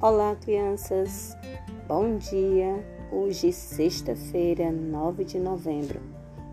Olá, 0.00 0.36
crianças. 0.36 1.36
Bom 1.88 2.18
dia. 2.18 2.86
Hoje, 3.10 3.52
sexta-feira, 3.52 4.70
9 4.70 5.24
de 5.24 5.40
novembro. 5.40 6.00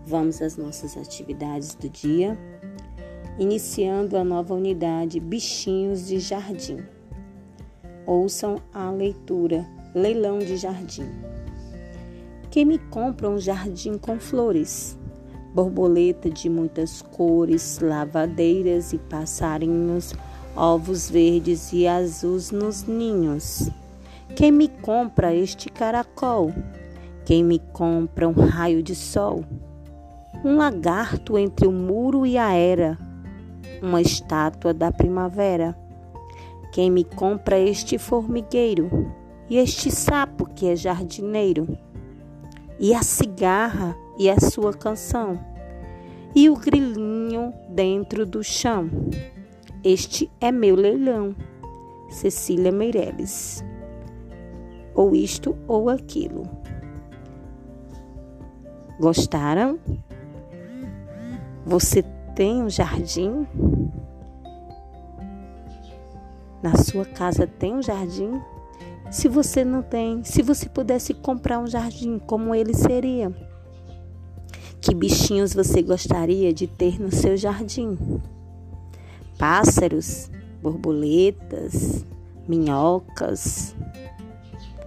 Vamos 0.04 0.42
às 0.42 0.56
nossas 0.56 0.96
atividades 0.96 1.76
do 1.76 1.88
dia, 1.88 2.36
iniciando 3.38 4.16
a 4.16 4.24
nova 4.24 4.52
unidade 4.52 5.20
Bichinhos 5.20 6.08
de 6.08 6.18
Jardim. 6.18 6.78
Ouçam 8.04 8.56
a 8.74 8.90
leitura 8.90 9.64
Leilão 9.94 10.40
de 10.40 10.56
Jardim. 10.56 11.08
Quem 12.50 12.64
me 12.64 12.78
compra 12.78 13.30
um 13.30 13.38
jardim 13.38 13.96
com 13.96 14.18
flores? 14.18 14.98
Borboleta 15.54 16.28
de 16.28 16.50
muitas 16.50 17.00
cores, 17.00 17.78
lavadeiras 17.78 18.92
e 18.92 18.98
passarinhos 18.98 20.14
ovos 20.56 21.10
verdes 21.10 21.70
e 21.72 21.86
azuis 21.86 22.50
nos 22.50 22.84
ninhos. 22.84 23.70
Quem 24.34 24.50
me 24.50 24.68
compra 24.68 25.34
este 25.34 25.68
caracol? 25.68 26.52
Quem 27.26 27.44
me 27.44 27.58
compra 27.58 28.26
um 28.26 28.32
raio 28.32 28.82
de 28.82 28.94
sol? 28.94 29.44
Um 30.42 30.56
lagarto 30.56 31.36
entre 31.36 31.66
o 31.66 31.72
muro 31.72 32.24
e 32.24 32.38
a 32.38 32.52
era, 32.52 32.98
uma 33.82 34.00
estátua 34.00 34.72
da 34.72 34.90
primavera. 34.90 35.76
Quem 36.72 36.90
me 36.90 37.04
compra 37.04 37.58
este 37.58 37.98
formigueiro 37.98 39.12
e 39.48 39.58
este 39.58 39.90
sapo 39.90 40.46
que 40.46 40.68
é 40.68 40.76
jardineiro? 40.76 41.76
E 42.78 42.94
a 42.94 43.02
cigarra 43.02 43.96
e 44.18 44.28
a 44.28 44.38
sua 44.38 44.72
canção? 44.72 45.38
E 46.34 46.50
o 46.50 46.56
grilinho 46.56 47.52
dentro 47.70 48.26
do 48.26 48.44
chão? 48.44 48.90
Este 49.84 50.30
é 50.40 50.50
meu 50.50 50.74
leilão. 50.74 51.34
Cecília 52.08 52.72
Meirelles. 52.72 53.64
Ou 54.94 55.14
isto 55.14 55.56
ou 55.68 55.90
aquilo. 55.90 56.44
Gostaram? 58.98 59.78
Você 61.64 62.02
tem 62.34 62.62
um 62.62 62.70
jardim? 62.70 63.46
Na 66.62 66.76
sua 66.76 67.04
casa 67.04 67.46
tem 67.46 67.74
um 67.74 67.82
jardim? 67.82 68.40
Se 69.10 69.28
você 69.28 69.64
não 69.64 69.82
tem, 69.82 70.24
se 70.24 70.42
você 70.42 70.68
pudesse 70.68 71.14
comprar 71.14 71.58
um 71.58 71.66
jardim, 71.66 72.18
como 72.18 72.54
ele 72.54 72.74
seria? 72.74 73.30
Que 74.80 74.94
bichinhos 74.94 75.52
você 75.52 75.82
gostaria 75.82 76.52
de 76.52 76.66
ter 76.66 77.00
no 77.00 77.12
seu 77.12 77.36
jardim? 77.36 77.98
Pássaros, 79.38 80.30
borboletas, 80.62 82.04
minhocas, 82.48 83.74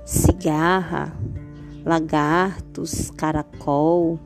cigarra, 0.05 1.13
lagartos, 1.85 3.11
caracol, 3.11 4.19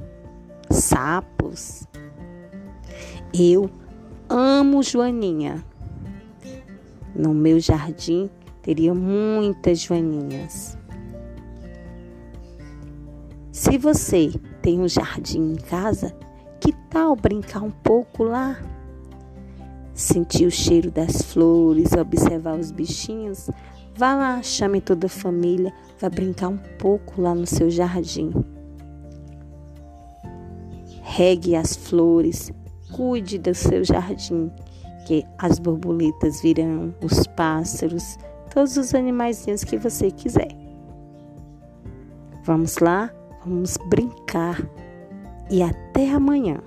sapos. 0.69 1.87
Eu 3.33 3.69
amo 4.29 4.81
Joaninha. 4.81 5.63
No 7.15 7.33
meu 7.33 7.59
jardim 7.59 8.29
teria 8.61 8.93
muitas 8.93 9.79
joaninhas. 9.79 10.77
Se 13.51 13.77
você 13.77 14.31
tem 14.61 14.79
um 14.79 14.87
jardim 14.87 15.53
em 15.53 15.55
casa, 15.55 16.15
que 16.59 16.73
tal 16.89 17.15
brincar 17.15 17.61
um 17.61 17.69
pouco 17.69 18.23
lá? 18.23 18.57
Sentir 19.93 20.45
o 20.45 20.51
cheiro 20.51 20.89
das 20.91 21.21
flores, 21.21 21.93
observar 21.93 22.57
os 22.57 22.71
bichinhos, 22.71 23.49
vá 23.95 24.15
lá, 24.15 24.41
chame 24.41 24.81
toda 24.81 25.07
a 25.07 25.09
família, 25.09 25.73
vá 25.99 26.09
brincar 26.09 26.49
um 26.49 26.57
pouco 26.79 27.21
lá 27.21 27.35
no 27.35 27.45
seu 27.45 27.69
jardim. 27.69 28.31
Regue 31.01 31.55
as 31.55 31.75
flores, 31.75 32.51
cuide 32.91 33.37
do 33.37 33.53
seu 33.53 33.83
jardim, 33.83 34.51
que 35.05 35.25
as 35.37 35.59
borboletas 35.59 36.41
virão, 36.41 36.93
os 37.03 37.27
pássaros, 37.27 38.17
todos 38.53 38.77
os 38.77 38.95
animaizinhos 38.95 39.63
que 39.63 39.77
você 39.77 40.09
quiser. 40.09 40.49
Vamos 42.43 42.77
lá? 42.79 43.11
Vamos 43.45 43.77
brincar. 43.89 44.61
E 45.49 45.61
até 45.61 46.09
amanhã. 46.09 46.57